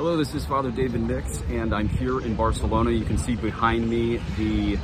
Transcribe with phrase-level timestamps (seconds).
[0.00, 2.90] Hello, this is Father David Nix, and I'm here in Barcelona.
[2.90, 4.76] You can see behind me the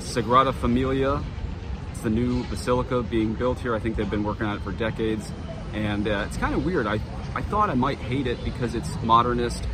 [0.00, 1.22] Sagrada Familia.
[1.92, 3.74] It's the new basilica being built here.
[3.74, 5.32] I think they've been working on it for decades,
[5.72, 6.86] and uh, it's kind of weird.
[6.86, 7.00] I,
[7.34, 9.66] I thought I might hate it because it's modernist,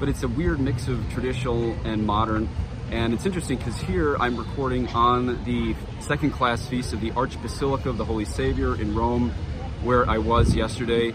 [0.00, 2.48] but it's a weird mix of traditional and modern.
[2.90, 7.86] And it's interesting because here I'm recording on the second class feast of the Archbasilica
[7.86, 9.30] of the Holy Savior in Rome,
[9.84, 11.14] where I was yesterday.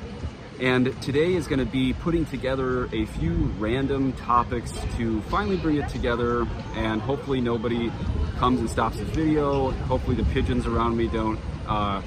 [0.60, 5.76] And today is going to be putting together a few random topics to finally bring
[5.77, 7.91] it together and hopefully nobody
[8.38, 9.72] comes and stops the video.
[9.72, 12.02] Hopefully the pigeons around me don't uh,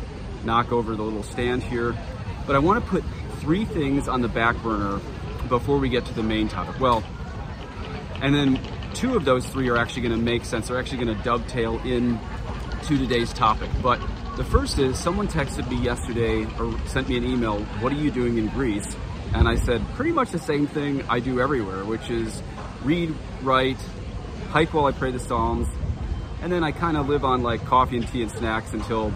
[0.45, 1.95] knock over the little stand here.
[2.47, 3.05] But I want to put
[3.41, 4.99] three things on the back burner
[5.49, 6.81] before we get to the main topic.
[6.81, 7.05] Well,
[8.23, 8.61] and then
[8.95, 10.69] two of those three are actually going to make sense.
[10.69, 12.19] They're actually going to dovetail in
[12.85, 13.69] to today's topic.
[13.83, 14.01] But
[14.39, 18.09] the first is someone texted me yesterday or sent me an email, what are you
[18.09, 18.97] doing in Greece?
[19.35, 22.41] And I said pretty much the same thing I do everywhere, which is
[22.85, 23.79] read, write,
[24.51, 25.67] hike while I pray the Psalms,
[26.41, 29.13] and then I kind of live on like coffee and tea and snacks until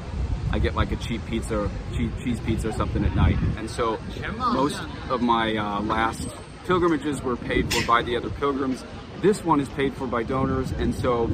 [0.50, 3.39] I get like a cheap pizza, cheap cheese pizza or something at night.
[3.56, 4.00] And so
[4.39, 6.28] most of my uh, last
[6.67, 8.84] pilgrimages were paid for by the other pilgrims.
[9.23, 11.31] This one is paid for by donors, and so,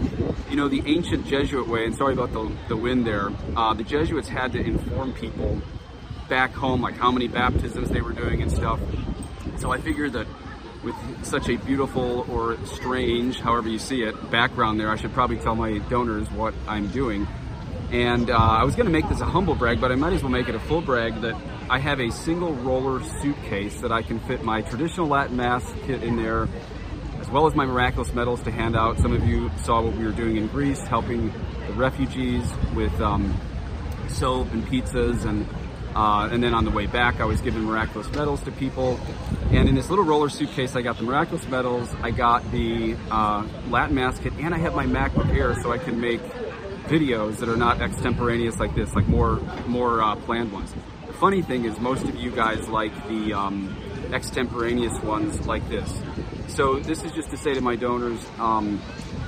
[0.51, 3.83] you know, the ancient Jesuit way, and sorry about the, the wind there, uh, the
[3.83, 5.63] Jesuits had to inform people
[6.29, 8.79] back home, like how many baptisms they were doing and stuff.
[9.57, 10.27] So I figured that
[10.85, 10.95] with
[11.25, 15.55] such a beautiful or strange, however you see it, background there, I should probably tell
[15.55, 17.27] my donors what I'm doing.
[17.91, 20.23] And uh, I was going to make this a humble brag, but I might as
[20.23, 24.03] well make it a full brag that I have a single roller suitcase that I
[24.03, 26.49] can fit my traditional Latin Mass kit in there,
[27.29, 28.97] as well as my miraculous medals to hand out.
[29.01, 31.31] Some of you saw what we were doing in Greece, helping
[31.67, 33.39] the refugees with um,
[34.09, 35.47] soap and pizzas and
[35.95, 39.01] uh, and then on the way back, I was giving miraculous medals to people.
[39.51, 43.47] And in this little roller suitcase, I got the miraculous medals, I got the uh,
[43.69, 46.23] Latin Mass kit, and I have my MacBook Air so I can make
[46.85, 49.37] videos that are not extemporaneous like this, like more
[49.67, 50.73] more uh, planned ones.
[51.07, 53.77] The funny thing is, most of you guys like the um,
[54.13, 56.01] extemporaneous ones like this.
[56.49, 58.81] So this is just to say to my donors um,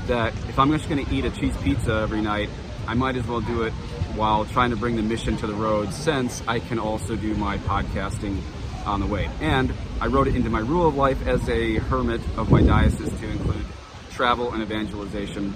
[0.06, 2.50] that if I'm just going to eat a cheese pizza every night,
[2.86, 3.72] I might as well do it
[4.14, 7.58] while trying to bring the mission to the road since I can also do my
[7.58, 8.40] podcasting
[8.86, 9.30] on the way.
[9.40, 13.12] And I wrote it into my rule of life as a hermit of my diocese
[13.20, 13.64] to include
[14.10, 15.54] travel and evangelization.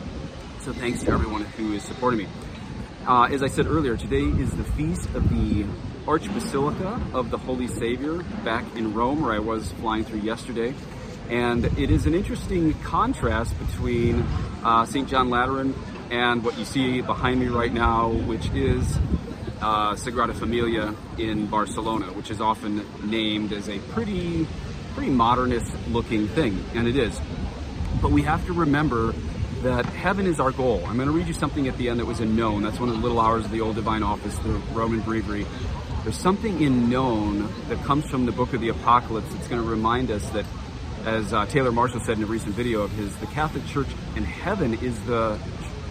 [0.60, 2.28] So thanks to everyone who is supporting me.
[3.06, 5.66] Uh, as I said earlier, today is the feast of the
[6.06, 10.74] Archbasilica of the Holy Savior back in Rome, where I was flying through yesterday.
[11.30, 14.20] And it is an interesting contrast between
[14.62, 15.08] uh, St.
[15.08, 15.74] John Lateran
[16.10, 18.98] and what you see behind me right now, which is
[19.62, 24.46] uh, Sagrada Familia in Barcelona, which is often named as a pretty,
[24.94, 27.18] pretty modernist looking thing, and it is.
[28.02, 29.14] But we have to remember
[29.62, 30.84] that heaven is our goal.
[30.86, 32.62] I'm going to read you something at the end that was in None.
[32.62, 35.46] That's one of the little hours of the Old Divine Office, the Roman Breviary.
[36.04, 39.66] There's something in None that comes from the book of the Apocalypse that's going to
[39.66, 40.44] remind us that,
[41.06, 44.22] as uh, Taylor Marshall said in a recent video of his, the Catholic Church in
[44.22, 45.40] heaven is the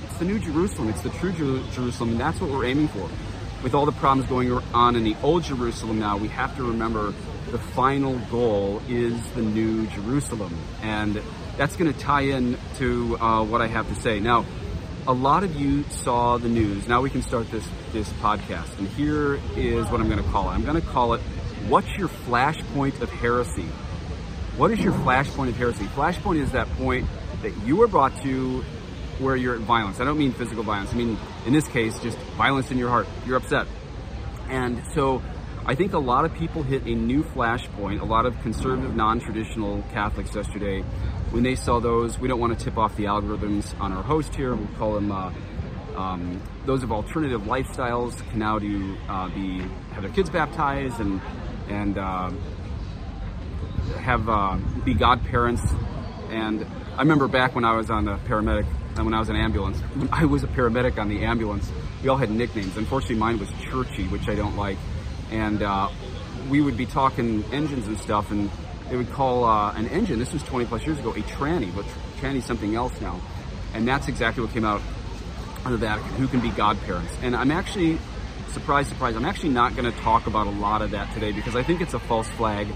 [0.04, 0.90] it's the new Jerusalem.
[0.90, 3.10] It's the true Jerusalem, and that's what we're aiming for.
[3.64, 7.12] With all the problems going on in the old Jerusalem now, we have to remember
[7.50, 10.56] the final goal is the new Jerusalem.
[10.84, 11.24] And
[11.58, 14.20] that's going to tie in to uh, what I have to say.
[14.20, 14.46] Now,
[15.08, 16.88] a lot of you saw the news.
[16.88, 18.78] Now we can start this, this podcast.
[18.80, 20.54] And here is what I'm going to call it.
[20.54, 21.22] I'm going to call it,
[21.68, 23.68] What's Your Flashpoint of Heresy?
[24.56, 25.86] What is your flashpoint of heresy?
[25.86, 27.08] Flashpoint is that point
[27.42, 28.64] that you were brought to
[29.18, 30.00] where you're at violence.
[30.00, 30.94] I don't mean physical violence.
[30.94, 33.08] I mean, in this case, just violence in your heart.
[33.26, 33.66] You're upset.
[34.50, 35.24] And so
[35.66, 39.82] I think a lot of people hit a new flashpoint, a lot of conservative, non-traditional
[39.92, 40.84] Catholics yesterday,
[41.34, 44.36] when they saw those, we don't want to tip off the algorithms on our host
[44.36, 44.54] here.
[44.54, 45.34] We'll call them uh,
[45.96, 49.62] um, those of alternative lifestyles can now do uh, be
[49.94, 51.20] have their kids baptized and
[51.70, 52.30] and uh,
[54.00, 55.64] have uh, be godparents.
[56.30, 59.36] And I remember back when I was on the paramedic and when I was in
[59.36, 59.80] ambulance.
[59.80, 61.72] When I was a paramedic on the ambulance,
[62.04, 62.78] we all had nicknames.
[62.78, 64.78] Unfortunately, mine was Churchy, which I don't like.
[65.32, 65.90] And uh,
[66.48, 68.52] we would be talking engines and stuff, and
[68.90, 71.86] they would call uh, an engine, this was 20 plus years ago, a tranny, but
[72.20, 73.20] tranny's something else now.
[73.74, 74.82] And that's exactly what came out
[75.66, 77.14] of the Vatican, who can be godparents.
[77.22, 77.98] And I'm actually,
[78.52, 81.64] surprise, surprise, I'm actually not to talk about a lot of that today because I
[81.64, 82.68] think it's a false flag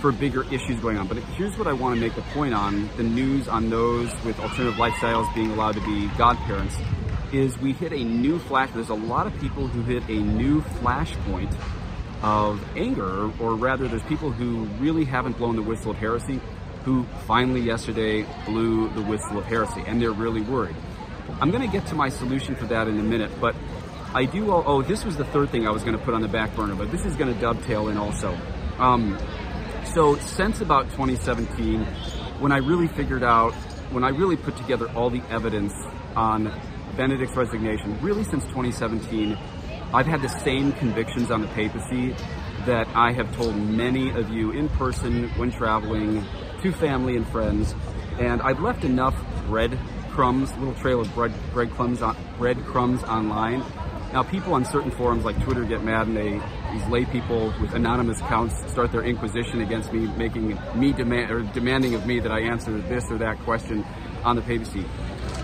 [0.00, 1.06] for bigger issues going on.
[1.06, 4.38] But here's what I want to make the point on the news on those with
[4.40, 6.76] alternative lifestyles being allowed to be godparents
[7.32, 8.70] is we hit a new flash.
[8.74, 11.54] There's a lot of people who hit a new flashpoint
[12.22, 16.40] of anger, or rather, there's people who really haven't blown the whistle of heresy,
[16.84, 20.76] who finally yesterday blew the whistle of heresy, and they're really worried.
[21.40, 23.56] I'm going to get to my solution for that in a minute, but
[24.14, 24.52] I do.
[24.52, 26.74] Oh, this was the third thing I was going to put on the back burner,
[26.74, 28.36] but this is going to dovetail in also.
[28.78, 29.18] Um,
[29.94, 31.84] so, since about 2017,
[32.40, 33.52] when I really figured out,
[33.90, 35.74] when I really put together all the evidence
[36.14, 36.52] on
[36.96, 39.36] Benedict's resignation, really since 2017,
[39.94, 42.16] I've had the same convictions on the papacy
[42.64, 46.24] that I have told many of you in person when traveling
[46.62, 47.74] to family and friends.
[48.18, 49.14] And I've left enough
[49.48, 53.62] breadcrumbs, little trail of bread breadcrumbs on breadcrumbs online.
[54.14, 56.40] Now, people on certain forums like Twitter get mad, and they
[56.72, 61.42] these lay people with anonymous accounts start their inquisition against me, making me demand or
[61.42, 63.84] demanding of me that I answer this or that question
[64.24, 64.86] on the papacy.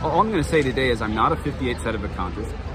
[0.03, 2.68] All I'm going to say today is I'm not a 58 set of sedevacantists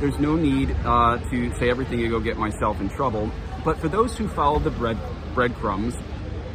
[0.00, 3.30] there's no need uh, to say everything and go get myself in trouble.
[3.64, 4.98] But for those who follow the bread
[5.34, 5.94] breadcrumbs,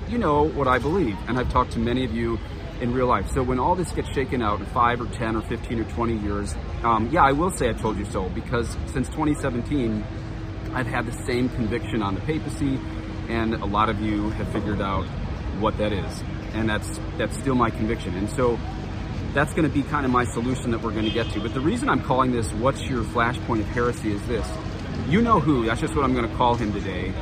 [0.10, 1.16] you know what I believe.
[1.28, 2.40] And I've talked to many of you
[2.82, 3.30] in real life.
[3.30, 6.18] So when all this gets shaken out in five or 10 or 15 or 20
[6.18, 10.04] years, um, yeah, I will say I told you so because since 2017,
[10.74, 12.80] I've had the same conviction on the papacy
[13.30, 15.06] and a lot of you have figured out
[15.60, 16.24] what that is.
[16.54, 18.16] And that's, that's still my conviction.
[18.16, 18.60] And so
[19.36, 21.42] that's going to be kind of my solution that we're going to get to.
[21.42, 24.50] But the reason I'm calling this What's Your Flashpoint of Heresy is this.
[25.10, 27.14] You know who, that's just what I'm going to call him today.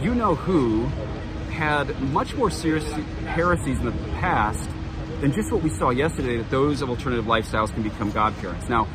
[0.00, 0.86] You know who
[1.52, 4.68] had much more serious heresies in the past
[5.20, 8.70] than just what we saw yesterday that those of alternative lifestyles can become godparents.
[8.70, 8.86] Now,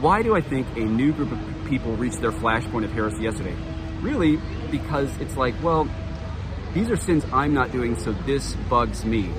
[0.00, 3.56] why do I think a new group of people reached their flashpoint of heresy yesterday?
[4.00, 4.38] Really,
[4.70, 5.88] because it's like, well,
[6.74, 9.32] these are sins I'm not doing, so this bugs me.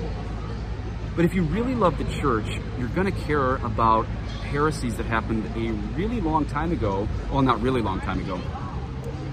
[1.16, 2.46] But if you really love the church,
[2.76, 4.06] you're going to care about
[4.50, 7.06] heresies that happened a really long time ago.
[7.30, 8.40] Well, not really long time ago,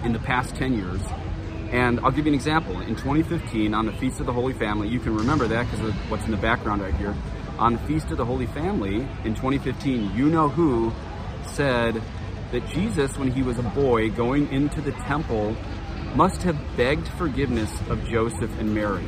[0.03, 1.01] in the past 10 years.
[1.71, 2.79] And I'll give you an example.
[2.81, 5.95] In 2015, on the Feast of the Holy Family, you can remember that because of
[6.11, 7.15] what's in the background right here.
[7.57, 10.91] On the Feast of the Holy Family in 2015, you know who
[11.47, 12.01] said
[12.51, 15.55] that Jesus, when he was a boy going into the temple,
[16.15, 19.05] must have begged forgiveness of Joseph and Mary.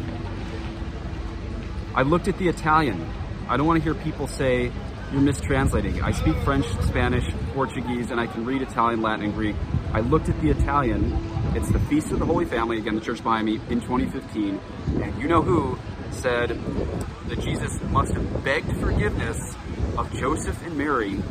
[1.96, 3.08] I looked at the Italian.
[3.48, 4.72] I don't want to hear people say
[5.12, 9.56] you're mistranslating I speak French, Spanish, Portuguese, and I can read Italian, Latin, and Greek.
[9.92, 11.14] I looked at the Italian.
[11.56, 14.60] It's the Feast of the Holy Family, again, the church behind me, in 2015.
[15.04, 15.78] And you know who
[16.10, 16.60] said
[17.28, 19.56] that Jesus must have begged forgiveness
[19.96, 21.22] of Joseph and Mary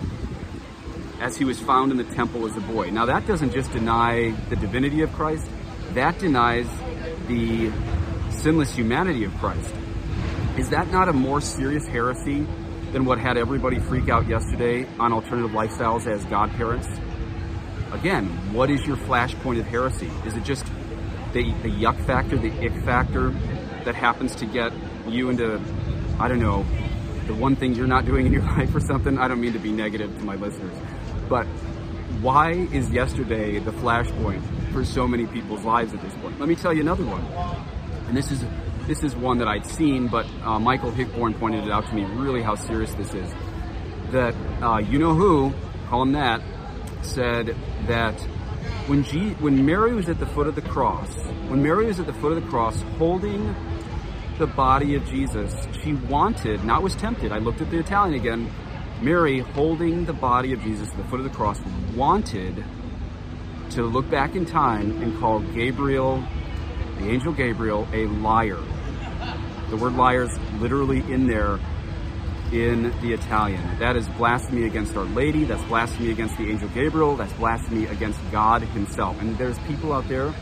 [1.21, 2.91] as he was found in the temple as a boy.
[2.91, 5.49] Now, that doesn't just deny the divinity of Christ,
[5.95, 6.69] that denies
[7.27, 7.73] the
[8.31, 9.75] sinless humanity of Christ.
[10.59, 12.47] Is that not a more serious heresy
[12.93, 16.87] than what had everybody freak out yesterday on alternative lifestyles as godparents?
[17.91, 20.11] Again, what is your flashpoint of heresy?
[20.27, 20.67] Is it just
[21.33, 23.31] the, the yuck factor, the ick factor
[23.85, 24.73] that happens to get
[25.09, 25.59] you into,
[26.21, 26.67] I don't know,
[27.27, 29.19] the one thing you're not doing in your life or something?
[29.19, 30.77] I don't mean to be negative to my listeners,
[31.31, 31.47] but
[32.21, 36.39] why is yesterday the flashpoint for so many people's lives at this point?
[36.39, 37.25] Let me tell you another one.
[38.07, 38.45] And this is
[38.87, 42.05] this is one that I'd seen, but uh, Michael Hichborn pointed it out to me
[42.05, 43.31] really how serious this is.
[44.11, 45.53] That uh, you know who,
[45.89, 46.43] call him that,
[47.03, 47.57] said
[47.87, 48.21] that
[48.87, 51.15] when G- when Mary was at the foot of the cross,
[51.49, 53.55] when Mary was at the foot of the cross holding
[54.39, 57.33] the body of Jesus, she wanted, not was tempted.
[57.33, 58.51] I looked at the Italian again.
[59.01, 61.61] Mary holding the body of Jesus at the foot of the cross
[61.95, 62.65] wanted
[63.71, 66.23] to look back in time and call Gabriel
[66.99, 68.59] the angel Gabriel a liar.
[69.73, 71.59] The word liar is literally in there
[72.53, 73.79] in the Italian.
[73.79, 78.19] That is blasphemy against Our Lady, that's blasphemy against the angel Gabriel, that's blasphemy against
[78.31, 79.19] God himself.
[79.23, 80.35] And there's people out there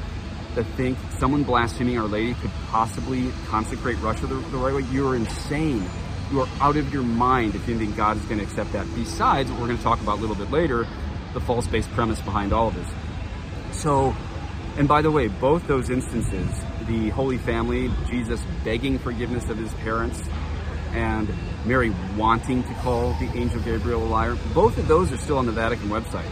[0.57, 4.83] that think someone blaspheming Our Lady could possibly consecrate Russia the, the right way.
[4.91, 5.89] You're insane.
[6.33, 8.85] You are out of your mind if you think God is going to accept that.
[8.97, 10.89] Besides, what we're going to talk about a little bit later,
[11.35, 12.89] the false base premise behind all of this.
[13.81, 14.13] So
[14.77, 16.49] and by the way, both those instances,
[16.91, 20.21] the Holy Family, Jesus begging forgiveness of his parents,
[20.93, 21.33] and
[21.65, 25.47] Mary wanting to call the angel Gabriel a liar, both of those are still on
[25.47, 26.29] the Vatican website.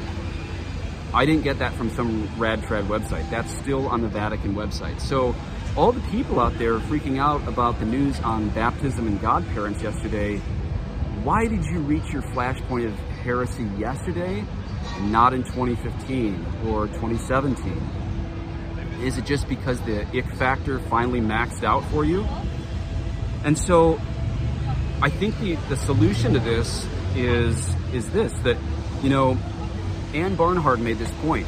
[1.14, 3.30] I didn't get that from some rad trad website.
[3.30, 5.00] That's still on the Vatican website.
[5.00, 5.32] So
[5.76, 10.38] all the people out there freaking out about the news on baptism and godparents yesterday,
[11.22, 14.44] why did you reach your flashpoint of heresy yesterday
[15.02, 17.97] not in 2015 or 2017?
[19.00, 22.26] Is it just because the ick factor finally maxed out for you?
[23.44, 24.00] And so
[25.00, 28.56] I think the, the solution to this is is this that,
[29.02, 29.38] you know,
[30.12, 31.46] Ann Barnhart made this point.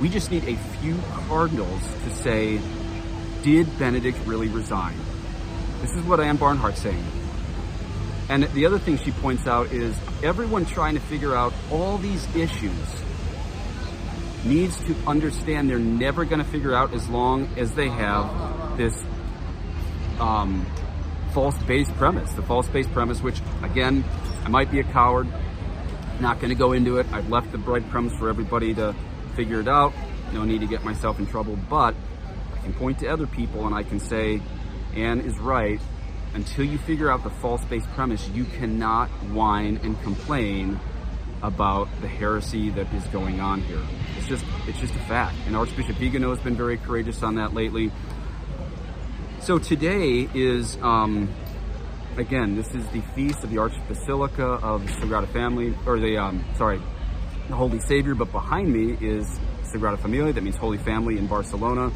[0.00, 0.96] We just need a few
[1.28, 2.60] cardinals to say,
[3.42, 4.94] did Benedict really resign?
[5.80, 7.04] This is what Ann Barnhart's saying.
[8.28, 12.26] And the other thing she points out is everyone trying to figure out all these
[12.34, 12.72] issues
[14.46, 18.94] needs to understand they're never going to figure out as long as they have this
[20.20, 20.66] um,
[21.32, 22.32] false base premise.
[22.32, 24.04] The false base premise, which again,
[24.44, 25.28] I might be a coward,
[26.20, 27.06] not going to go into it.
[27.12, 28.94] I've left the breadcrumbs for everybody to
[29.34, 29.92] figure it out.
[30.32, 31.94] No need to get myself in trouble, but
[32.54, 34.40] I can point to other people and I can say,
[34.94, 35.80] Ann is right.
[36.34, 40.80] Until you figure out the false base premise, you cannot whine and complain
[41.42, 43.82] about the heresy that is going on here.
[44.28, 45.36] It's just, it's just a fact.
[45.46, 47.92] And Archbishop Vigano has been very courageous on that lately.
[49.38, 51.32] So today is, um,
[52.16, 56.44] again, this is the feast of the Archbasilica of the Sagrada Family, or the, um,
[56.56, 56.82] sorry,
[57.46, 61.92] the Holy Savior, but behind me is Sagrada Familia, that means Holy Family in Barcelona.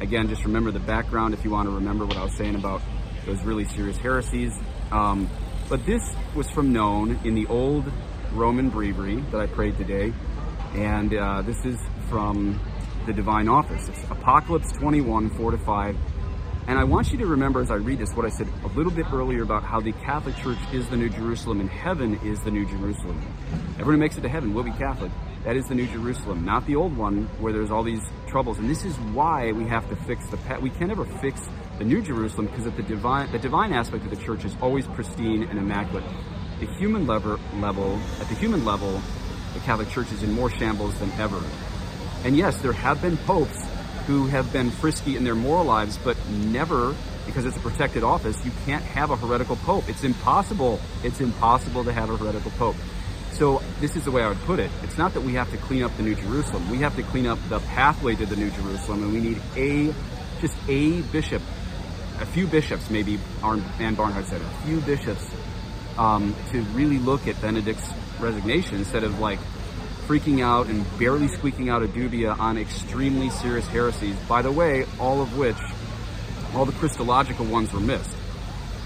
[0.00, 2.82] Again, just remember the background if you want to remember what I was saying about
[3.24, 4.52] those really serious heresies.
[4.90, 5.30] Um,
[5.68, 6.02] but this
[6.34, 7.84] was from None in the old
[8.32, 10.12] Roman breviary that I prayed today,
[10.74, 12.60] and uh, this is from
[13.06, 13.88] the Divine Office.
[13.88, 15.96] It's Apocalypse 21, 4 to 5.
[16.66, 18.92] And I want you to remember as I read this what I said a little
[18.92, 22.50] bit earlier about how the Catholic Church is the New Jerusalem and heaven is the
[22.50, 23.18] New Jerusalem.
[23.78, 25.10] Everyone who makes it to heaven will be Catholic.
[25.44, 28.58] That is the New Jerusalem, not the old one where there's all these troubles.
[28.58, 30.60] And this is why we have to fix the pet.
[30.60, 31.48] We can never fix
[31.78, 35.44] the New Jerusalem because the divine, the divine aspect of the church is always pristine
[35.44, 36.04] and immaculate.
[36.60, 39.00] The human level, level, at the human level,
[39.58, 41.42] the Catholic Church is in more shambles than ever.
[42.24, 43.58] And yes, there have been popes
[44.06, 46.94] who have been frisky in their moral lives, but never,
[47.26, 49.88] because it's a protected office, you can't have a heretical pope.
[49.88, 50.80] It's impossible.
[51.02, 52.76] It's impossible to have a heretical pope.
[53.32, 54.70] So this is the way I would put it.
[54.82, 56.70] It's not that we have to clean up the New Jerusalem.
[56.70, 59.94] We have to clean up the pathway to the New Jerusalem, and we need a,
[60.40, 61.42] just a bishop,
[62.20, 65.24] a few bishops, maybe Ann Barnhart said, a few bishops
[65.98, 67.88] um, to really look at Benedict's
[68.20, 69.38] resignation instead of like
[70.06, 74.86] freaking out and barely squeaking out a dubia on extremely serious heresies, by the way,
[74.98, 75.56] all of which,
[76.54, 78.16] all the Christological ones were missed.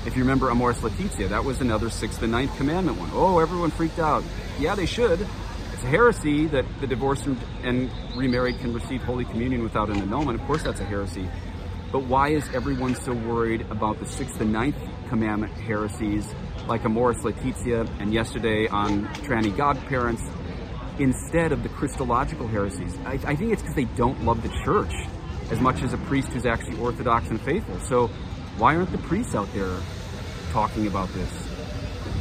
[0.04, 3.10] If you remember Amoris Laetitia, that was another sixth and ninth commandment one.
[3.12, 4.24] Oh, everyone freaked out.
[4.58, 5.24] Yeah, they should.
[5.72, 7.28] It's a heresy that the divorced
[7.62, 10.40] and remarried can receive Holy Communion without an annulment.
[10.40, 11.28] Of course, that's a heresy.
[11.92, 14.76] But why is everyone so worried about the sixth and ninth
[15.08, 16.34] commandment heresies
[16.66, 20.22] like Amoris Laetitia and yesterday on tranny godparents
[20.98, 22.96] instead of the Christological heresies.
[23.04, 24.92] I, I think it's because they don't love the church
[25.50, 27.78] as much as a priest who's actually orthodox and faithful.
[27.80, 28.08] So
[28.58, 29.76] why aren't the priests out there
[30.52, 31.30] talking about this?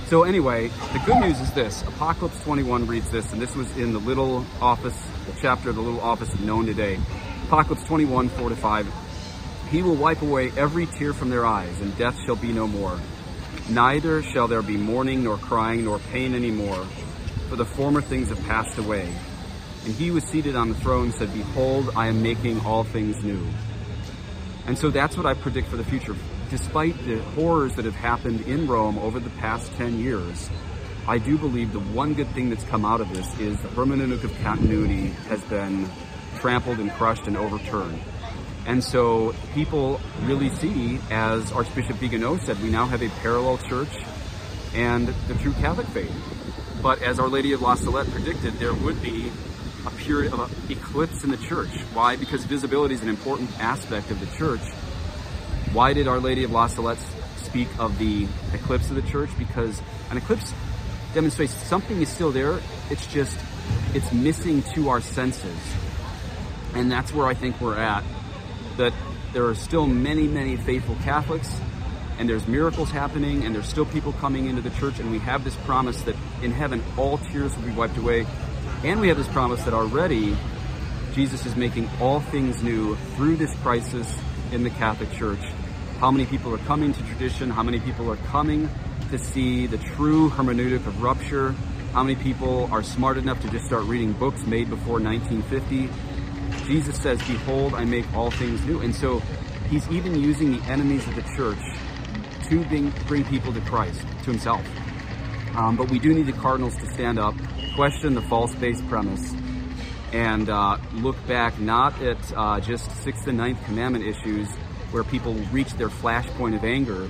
[0.08, 1.84] So anyway, the good news is this.
[1.84, 5.82] Apocalypse 21 reads this, and this was in the little office, the chapter of the
[5.82, 7.00] little office of None today.
[7.46, 8.94] Apocalypse 21, 4 to 5.
[9.70, 13.00] He will wipe away every tear from their eyes, and death shall be no more.
[13.72, 16.86] Neither shall there be mourning, nor crying, nor pain any more
[17.52, 19.14] for the former things have passed away.
[19.84, 23.46] And he was seated on the throne said, Behold, I am making all things new.
[24.68, 26.16] And so that's what I predict for the future.
[26.50, 30.50] Despite the horrors that have happened in Rome over the past 10 years,
[31.08, 34.24] I do believe the one good thing that's come out of this is the hermeneutic
[34.24, 35.90] of continuity has been
[36.40, 38.02] trampled and crushed and overturned.
[38.66, 43.90] And so people really see, as Archbishop Vigano said, we now have a parallel church
[44.76, 46.14] and the true Catholic faith.
[46.82, 49.32] But as Our Lady of La Salette predicted, there would be
[49.86, 51.70] a period of eclipse in the church.
[51.94, 52.16] Why?
[52.16, 54.62] Because visibility is an important aspect of the church.
[55.74, 57.00] Why did Our Lady of La Salette
[57.38, 59.30] speak of the eclipse of the church?
[59.38, 60.54] Because an eclipse
[61.14, 62.60] demonstrates something is still there.
[62.90, 63.38] It's just,
[63.94, 65.58] it's missing to our senses.
[66.74, 68.04] And that's where I think we're at.
[68.82, 68.94] That
[69.32, 71.56] there are still many, many faithful Catholics
[72.18, 75.44] and there's miracles happening and there's still people coming into the church and we have
[75.44, 78.26] this promise that in heaven all tears will be wiped away
[78.84, 80.36] and we have this promise that already
[81.14, 84.12] Jesus is making all things new through this crisis
[84.52, 85.44] in the Catholic Church.
[86.00, 87.52] How many people are coming to tradition?
[87.52, 88.68] How many people are coming
[89.12, 91.52] to see the true hermeneutic of rupture?
[91.94, 96.11] How many people are smart enough to just start reading books made before 1950?
[96.66, 98.82] Jesus says, behold, I make all things new.
[98.82, 99.20] And so
[99.70, 101.60] he's even using the enemies of the church
[102.50, 104.66] to bring, bring people to Christ, to himself.
[105.56, 107.36] Um, but we do need the Cardinals to stand up,
[107.76, 109.34] question the false base premise,
[110.14, 114.48] and uh, look back not at uh, just sixth and ninth commandment issues
[114.92, 117.10] where people reach their flashpoint of anger,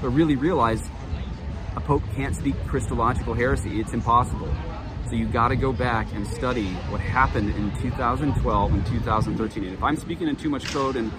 [0.00, 0.82] but really realize
[1.76, 3.80] a pope can't speak Christological heresy.
[3.80, 4.54] It's impossible.
[5.08, 9.64] So you got to go back and study what happened in 2012 and 2013.
[9.64, 11.12] And if I'm speaking in too much code, and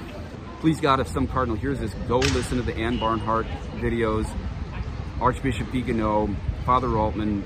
[0.60, 4.28] please God, if some cardinal hears this, go listen to the Ann Barnhart videos,
[5.22, 7.44] Archbishop Vigano, Father Altman.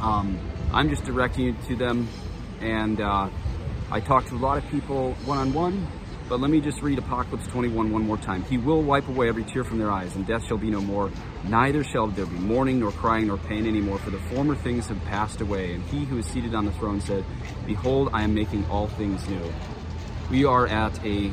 [0.00, 0.38] Um,
[0.72, 2.08] I'm just directing you to them,
[2.60, 3.28] and uh,
[3.90, 5.99] I talk to a lot of people one-on-one, -on -one,
[6.30, 8.44] but let me just read Apocalypse 21 one more time.
[8.44, 11.10] He will wipe away every tear from their eyes, and death shall be no more.
[11.42, 15.04] Neither shall there be mourning, nor crying, nor pain anymore, for the former things have
[15.06, 15.74] passed away.
[15.74, 17.24] And he who is seated on the throne said,
[17.66, 19.52] Behold, I am making all things new.
[20.30, 21.32] We are at a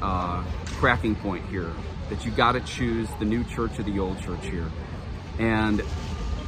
[0.00, 1.70] uh, cracking point here,
[2.08, 4.70] that you got to choose the new church or the old church here.
[5.38, 5.82] And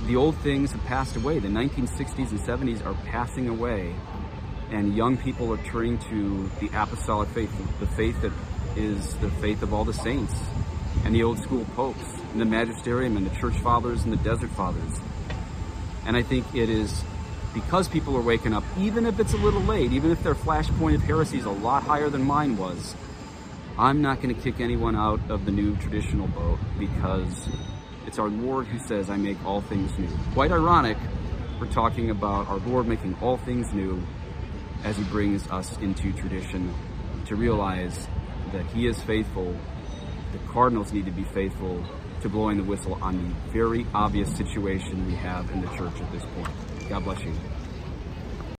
[0.07, 1.41] the old things have passed away.
[1.41, 3.95] The 1960s and 70s are passing away
[4.73, 8.33] and young people are turning to the apostolic faith, the faith that
[8.75, 10.35] is the faith of all the saints
[11.05, 14.51] and the old school popes and the magisterium and the church fathers and the desert
[14.51, 14.99] fathers.
[16.07, 17.05] And I think it is
[17.53, 20.95] because people are waking up, even if it's a little late, even if their flashpoint
[20.95, 22.97] of heresy is a lot higher than mine was,
[23.79, 27.49] I'm not going to kick anyone out of the new traditional boat because
[28.07, 30.09] it's our Lord who says, I make all things new.
[30.33, 30.97] Quite ironic,
[31.61, 34.03] we're talking about our Lord making all things new
[34.85, 36.73] as he brings us into tradition
[37.27, 38.09] to realize
[38.53, 39.57] that he is faithful.
[40.33, 41.85] The Cardinals need to be faithful
[42.21, 46.13] to blowing the whistle on the very obvious situation we have in the church at
[46.13, 46.89] this point.
[46.89, 47.33] God bless you.